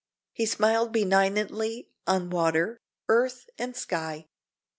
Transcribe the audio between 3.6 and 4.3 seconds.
sky.